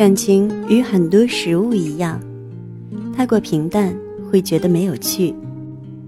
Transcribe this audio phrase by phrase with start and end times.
[0.00, 2.18] 感情与很多食物一样，
[3.14, 3.94] 太过平淡
[4.30, 5.34] 会觉得没有趣，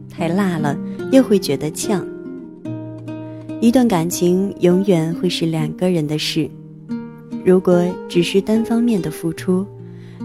[0.09, 0.75] 太辣了
[1.13, 2.03] 又会觉得呛。
[3.61, 6.49] 一段感情永远会是两个人的事，
[7.45, 9.67] 如果只是单方面的付出，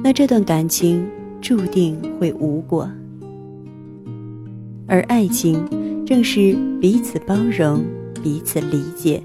[0.02, 1.06] 那这段感情
[1.42, 2.89] 注定会无果。
[4.88, 5.61] 而爱情
[6.06, 7.84] 正是彼此包容、
[8.24, 9.21] 彼此理解、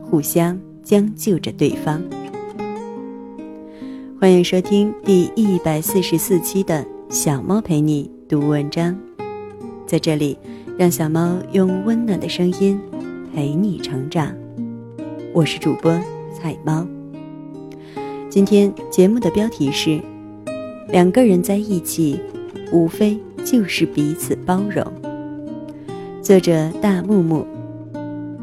[0.00, 2.00] 互相将就着对方。
[4.20, 8.94] 欢迎收听第一百四十四期的小猫陪你读文章，
[9.86, 10.36] 在这里，
[10.76, 12.78] 让小猫用温暖的声音
[13.32, 14.36] 陪你成长。
[15.32, 15.98] 我是主播
[16.34, 16.86] 彩猫。
[18.28, 19.98] 今天节目的标题是：
[20.88, 22.20] 两个人在一起，
[22.70, 24.84] 无非就是彼此包容。
[26.20, 27.46] 作者大木木，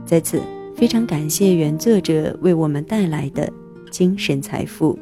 [0.07, 0.41] 在此
[0.75, 3.47] 非常感谢原作者为我们带来的
[3.91, 4.97] 精神财富。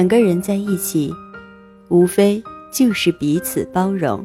[0.00, 1.14] 两个人在一起，
[1.88, 4.24] 无非就是彼此包容。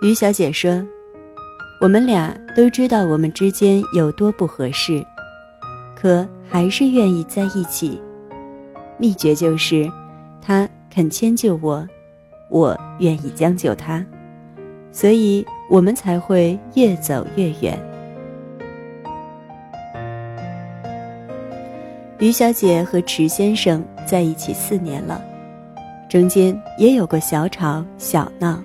[0.00, 0.82] 于小姐说
[1.78, 5.04] ：“我们俩都知道我们之间有多不合适，
[5.94, 8.00] 可还是愿意在一起。
[8.96, 9.86] 秘诀就是，
[10.40, 11.86] 他肯迁就我，
[12.48, 14.02] 我愿意将就他，
[14.90, 17.78] 所以我们才会越走越远。”
[22.22, 25.20] 于小姐和池先生在一起四年了，
[26.08, 28.62] 中间也有过小吵小闹，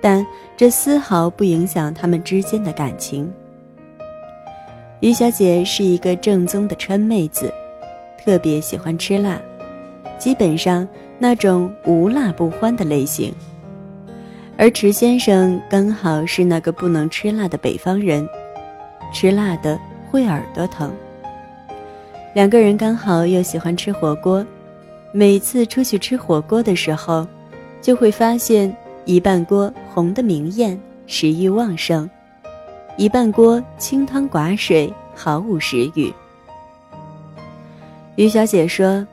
[0.00, 0.24] 但
[0.56, 3.28] 这丝毫不影响他们之间的感情。
[5.00, 7.52] 于小姐是一个正宗的川妹子，
[8.24, 9.42] 特别喜欢吃辣，
[10.16, 10.86] 基本上
[11.18, 13.34] 那种无辣不欢的类型。
[14.56, 18.24] 而池先生刚好是那个不能吃辣的北方人，
[19.12, 19.76] 吃辣的
[20.08, 20.92] 会耳朵疼。
[22.34, 24.44] 两个人刚好又喜欢吃火锅，
[25.12, 27.26] 每次出去吃火锅的时候，
[27.82, 32.08] 就会发现一半锅红的明艳，食欲旺盛；
[32.96, 36.10] 一半锅清汤寡水，毫无食欲。
[38.16, 39.06] 于小姐说：“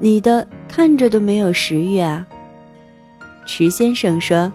[0.00, 2.26] 你的看着都没有食欲啊。”
[3.46, 4.52] 池先生说：“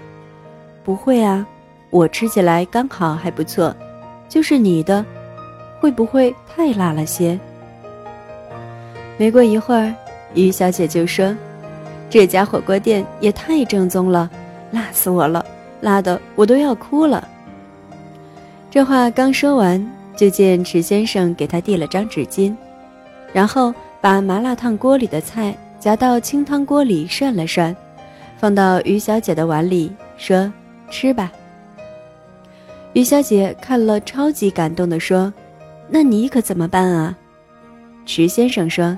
[0.83, 1.47] 不会啊，
[1.91, 3.73] 我吃起来刚好还不错，
[4.27, 5.05] 就是你的，
[5.79, 7.39] 会不会太辣了些？”
[9.19, 9.93] 没过一会儿，
[10.33, 11.35] 于小姐就说
[12.09, 14.29] ：“这家火锅店也太正宗了，
[14.71, 15.45] 辣死我了，
[15.81, 17.27] 辣的我都要哭了。”
[18.71, 19.85] 这话刚说完，
[20.15, 22.55] 就见池先生给她递了张纸巾，
[23.33, 27.75] 然后把麻辣烫锅里的菜夹到清汤锅里涮了涮，
[28.37, 30.49] 放到于小姐的碗里，说
[30.89, 31.29] ：“吃吧。”
[32.93, 35.33] 于小姐看了，超级感动的说
[35.91, 37.17] ：“那你可怎么办啊？”
[38.07, 38.97] 池先生说。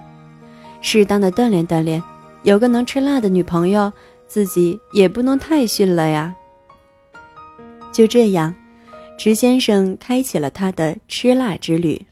[0.81, 2.01] 适当的锻炼锻炼，
[2.43, 3.91] 有个能吃辣的女朋友，
[4.27, 6.35] 自己也不能太逊了呀。
[7.93, 8.53] 就这样，
[9.17, 12.05] 池先生开启了他的吃辣之旅。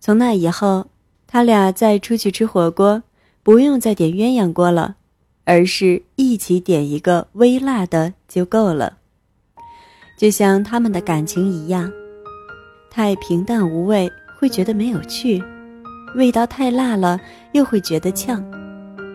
[0.00, 0.86] 从那以后，
[1.26, 3.02] 他俩再出去吃火锅，
[3.42, 4.96] 不用再点鸳鸯锅了，
[5.44, 8.98] 而是一起点一个微辣的就够了。
[10.18, 11.92] 就像他们的感情一样，
[12.90, 15.42] 太平淡无味会觉得没有趣。
[16.14, 17.20] 味道太辣了，
[17.52, 18.44] 又会觉得呛，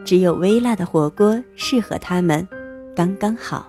[0.06, 2.48] 只有微辣的火锅适合他们，
[2.96, 3.68] 刚刚好。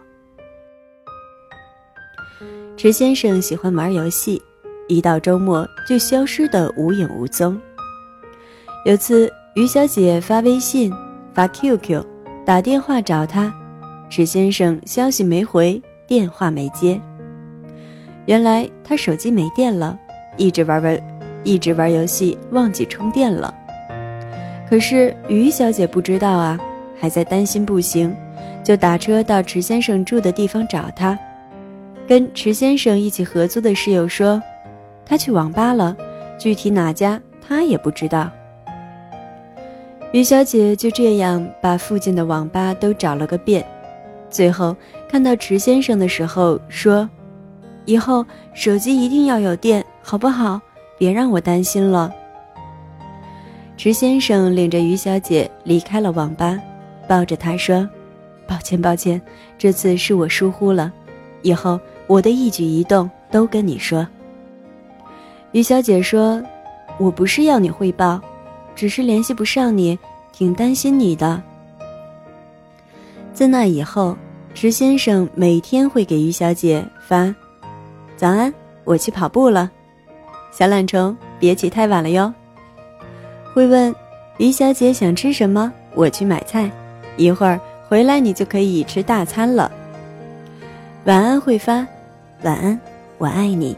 [2.77, 4.41] 池先生喜欢玩游戏，
[4.87, 7.59] 一到周末就消失得无影无踪。
[8.85, 10.93] 有次于小姐发微信、
[11.35, 12.05] 发 QQ、
[12.45, 13.53] 打电话找他，
[14.09, 17.01] 池先生消息没回，电话没接。
[18.27, 19.99] 原来他手机没电了，
[20.37, 21.16] 一直玩玩。
[21.47, 23.55] 一直玩游戏，忘记充电了。
[24.69, 26.59] 可是于小姐不知道啊，
[27.01, 28.13] 还在担心不行，
[28.65, 31.17] 就打车到池先生住的地方找他。
[32.09, 34.43] 跟池先生一起合租的室友说，
[35.05, 35.97] 他去网吧了，
[36.37, 38.29] 具体哪家他也不知道。
[40.13, 43.65] 于小姐就这样把附近的网吧都找了个遍，
[44.29, 44.75] 最后
[45.09, 47.09] 看到池先生的时候说
[47.87, 50.61] ：“以后手机一定要有电，好不好？”
[50.99, 52.13] 别让我担心了。
[53.77, 56.59] 池先生领着于小姐离开了网吧，
[57.07, 57.89] 抱着她说
[58.49, 59.21] ：“抱歉，抱歉，
[59.59, 60.91] 这次是我疏忽了，
[61.43, 64.07] 以后我的一举一动都跟你说。”
[65.53, 66.43] 于小姐说
[66.99, 68.21] ：“我不是要你汇报，
[68.75, 69.99] 只是联系不上你，
[70.33, 71.43] 挺担心你的。
[73.35, 74.17] 自那以后，
[74.55, 77.35] 池先生每天会给于小姐发
[78.17, 78.53] ：“早安，
[78.85, 79.71] 我去跑步了。”
[80.51, 82.33] 小懒虫，别起太晚了哟。
[83.53, 83.95] 会问
[84.39, 85.73] ：“于小姐想吃什么？
[85.95, 86.71] 我去买菜，
[87.17, 89.71] 一会儿回来你就可以吃大餐了。”
[91.05, 91.87] 晚安会发
[92.43, 92.79] ：“晚安，
[93.19, 93.77] 我爱你。”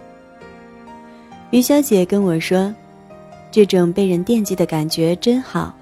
[1.50, 2.74] 于小姐跟我说
[3.50, 5.74] ：“这种被人惦记的感觉真好，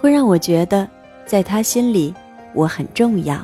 [0.00, 0.88] 会让我觉得
[1.24, 2.14] 在她心里
[2.52, 3.38] 我很重要。”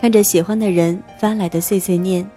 [0.00, 2.28] 看着喜欢的人发来的碎碎念，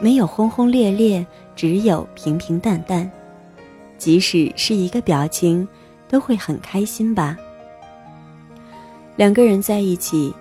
[0.00, 3.10] 没有轰轰烈烈，只有平平淡淡，
[3.96, 5.66] 即使是一个表情，
[6.08, 7.36] 都会很开心吧。
[9.16, 10.32] 两个人在一起，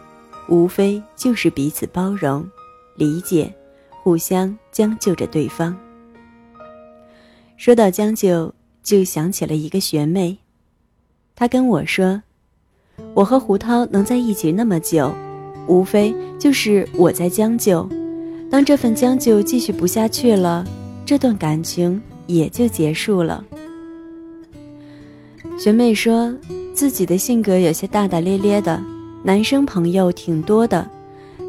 [0.47, 2.47] 无非就是彼此包容、
[2.95, 3.53] 理解。
[4.03, 5.77] 互相将就着对方。
[7.57, 10.37] 说到将就，就想起了一个学妹，
[11.35, 12.23] 她跟我说
[13.13, 15.13] ：“我和胡涛能在一起那么久，
[15.67, 17.85] 无非就是我在将就。
[18.49, 20.65] 当这份将就继续不下去了，
[21.05, 23.43] 这段感情也就结束了。”
[25.59, 26.33] 学妹说
[26.73, 28.81] 自己的性格有些大大咧咧的，
[29.23, 30.87] 男生朋友挺多的，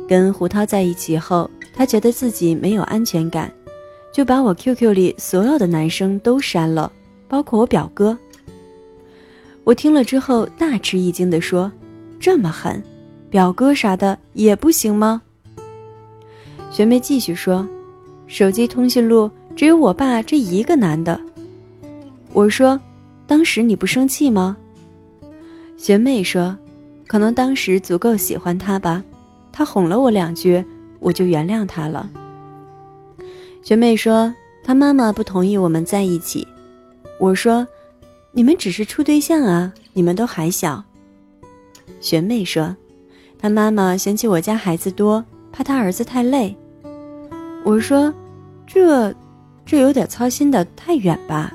[0.09, 1.51] 跟胡涛在一起后。
[1.75, 3.53] 他觉得自己没有安全感，
[4.13, 6.91] 就把我 QQ 里所有的男生都删了，
[7.29, 8.19] 包括我表哥。
[9.63, 11.71] 我听了之后大吃一惊的说
[12.19, 12.83] ：“这么狠，
[13.31, 15.23] 表哥啥的也不行吗？”
[16.71, 17.67] 学妹继续说
[18.27, 21.21] ：“手机通讯录只有我爸这一个男的。”
[22.33, 22.81] 我说
[23.27, 24.57] ：“当时你不生气吗？”
[25.77, 26.57] 学妹说
[27.07, 29.03] ：“可能当时足够喜欢他吧，
[29.53, 30.65] 他哄了我两句。”
[31.01, 32.11] 我就原谅他了。
[33.63, 34.35] 学妹说，
[34.65, 36.45] 她妈妈不同意我们在一起。
[37.21, 37.65] 我说，
[38.33, 40.83] 你们只是处对象啊，你们都还小。
[42.01, 42.75] 学妹说，
[43.39, 45.25] 她妈妈嫌弃我家孩子多，
[45.59, 46.57] 怕他儿子太累。
[47.65, 48.15] 我说，
[48.65, 49.13] 这，
[49.67, 51.53] 这有点操心的太远吧。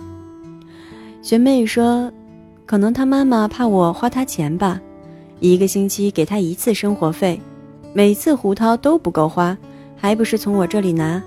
[1.21, 2.11] 学妹说，
[2.65, 4.81] 可能他妈妈怕我花他钱吧，
[5.39, 7.39] 一个星期给他一次生活费。
[7.93, 9.57] 每次胡涛都不够花，
[9.95, 11.23] 还不是从我这里拿。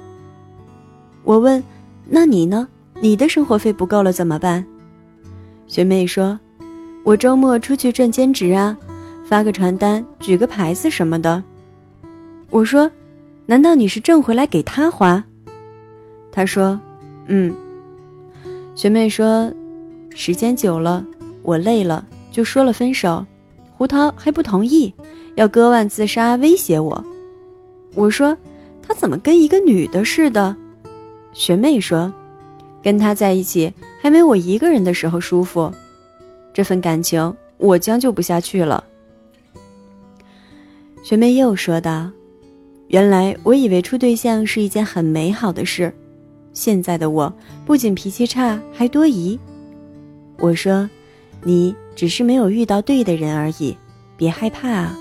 [1.25, 1.65] 我问
[2.05, 2.69] ：“那你呢？
[3.01, 4.63] 你的生活费不够了怎么办？”
[5.67, 6.39] 学妹说
[7.05, 8.77] ：“我周末出去赚兼职啊，
[9.25, 11.43] 发个传单、举个牌子什么的。”
[12.51, 12.91] 我说
[13.47, 15.23] ：“难道你是挣回来给他花？”
[16.33, 16.81] 她说
[17.27, 17.55] ：“嗯。”
[18.75, 19.53] 学妹说
[20.15, 21.05] ：“时间久了，
[21.43, 23.25] 我累了，就说了分手。
[23.77, 24.93] 胡涛还不同意。”
[25.37, 27.05] 要割腕自杀，威胁我。
[27.95, 28.35] 我说
[28.83, 30.57] ：“他怎么跟一个女的似的？”
[31.35, 32.11] 学妹说
[32.83, 33.71] ：“跟他在一起
[34.01, 35.71] 还没我一个人的时候舒服。
[36.55, 38.83] 这份感情我将就不下去了。”
[41.05, 42.11] 学妹又说道
[42.89, 45.93] ：“原来我以为处对象是一件很美好的事，
[46.53, 47.33] 现在的我
[47.65, 49.39] 不仅脾气差，还多疑。”
[50.39, 50.89] 我说
[51.43, 53.77] ：“你只是没有遇到对的人而已，
[54.17, 54.97] 别害怕啊。”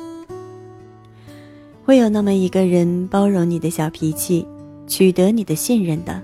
[1.86, 4.48] 会有那么一个人包容你的小脾气，
[4.88, 6.20] 取得你的信任的，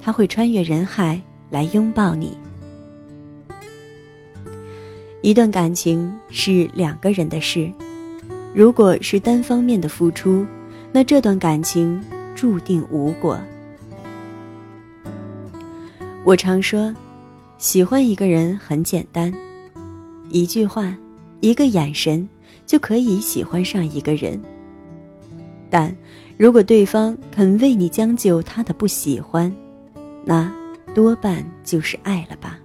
[0.00, 2.38] 他会穿越人海来拥抱你。
[5.20, 7.72] 一段感情是两个人的事，
[8.54, 10.46] 如果是单方面的付出，
[10.92, 12.02] 那这段感情
[12.34, 13.38] 注定无果。
[16.24, 16.94] 我常说，
[17.58, 19.32] 喜欢一个人很简单，
[20.28, 20.96] 一句话，
[21.40, 22.28] 一个眼神。
[22.64, 24.40] 就可以喜欢上一个人，
[25.68, 25.94] 但
[26.38, 29.52] 如果对方肯为你将就他的不喜欢，
[30.24, 30.50] 那
[30.94, 32.58] 多半就是爱了吧。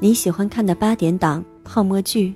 [0.00, 2.34] 你喜欢看的八点档泡沫剧，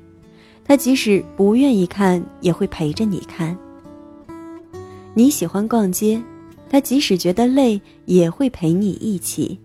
[0.70, 3.58] 他即使不愿意看，也会陪着你看。
[5.14, 6.22] 你喜欢逛街，
[6.68, 9.58] 他即使觉得累，也会陪你一起。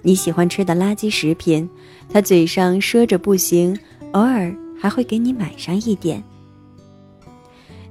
[0.00, 1.68] 你喜欢吃的垃圾食品，
[2.08, 3.78] 他嘴上说着不行，
[4.12, 4.50] 偶尔。
[4.80, 6.24] 还会给你买上一点。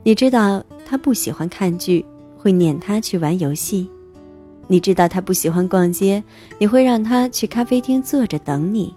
[0.02, 2.04] 你知道他不喜欢看剧，
[2.36, 3.88] 会撵他去玩游戏；
[4.66, 6.24] 你知道他不喜欢逛街，
[6.58, 8.92] 你会让他去咖啡厅坐着等你；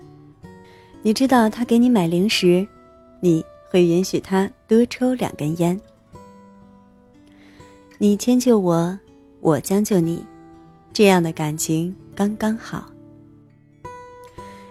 [1.02, 2.66] 你知道他给你买零食，
[3.22, 5.80] 你会允许他多抽两根烟。
[7.98, 8.98] 你迁就我，
[9.40, 10.22] 我将就你，
[10.92, 12.90] 这样的感情刚刚好。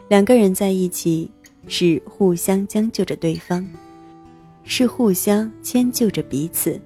[0.10, 1.31] 两个人在一起。
[1.67, 3.65] 是互相将就着对方，
[4.63, 6.81] 是互相迁就着彼此，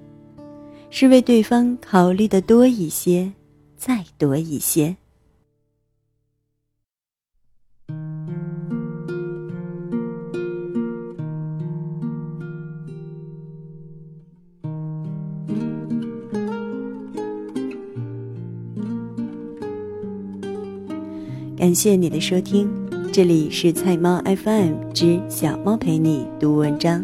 [0.89, 3.31] 是为对方考虑的多一些，
[3.77, 4.93] 再多一些。
[21.65, 22.69] 感谢你的收听，
[23.12, 27.03] 这里是菜猫 FM 之小猫陪你读文章，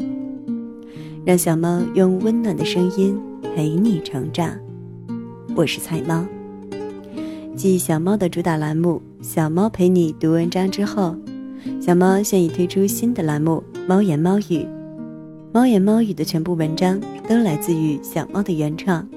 [1.25, 3.19] 让小猫用温暖的声音
[3.55, 4.55] 陪你成长。
[5.55, 6.23] 我是菜猫。
[7.55, 11.15] 继小猫的主打栏目《小猫陪你读文章》之后，
[11.81, 14.43] 小猫现已推出新的栏目《猫言猫语》。
[15.51, 19.09] 猫言猫语的全部文章都来自于小猫的原创，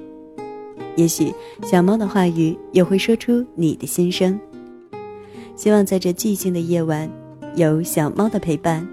[0.97, 1.31] 也许
[1.63, 4.41] 小猫的话语也会说出你的心声。
[5.57, 7.11] 希望在这寂静的夜晚，
[7.55, 8.87] 有小猫的陪伴，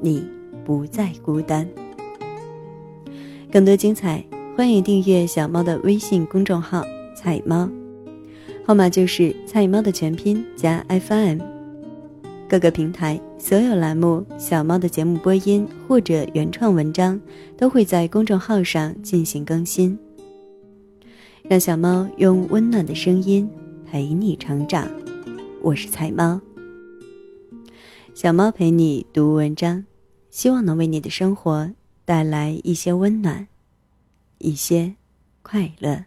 [0.00, 0.26] 你
[0.64, 1.68] 不再孤单。
[3.52, 4.24] 更多精彩，
[4.56, 7.68] 欢迎订阅小猫的微信公众号“菜猫”，
[8.64, 11.38] 号码就是“菜猫”的全拼加 FM。
[12.48, 17.20] 各个平台所有栏目，小猫的节目播音或者原创文章，
[17.56, 19.98] 都会在公众号上进行更新。
[21.48, 23.48] 让小猫用温暖的声音
[23.84, 24.88] 陪你成长。
[25.66, 26.40] 我是彩猫，
[28.14, 29.84] 小猫陪你读文章，
[30.30, 31.72] 希望能为你的生活
[32.04, 33.48] 带来一些温暖，
[34.38, 34.94] 一些
[35.42, 36.04] 快乐。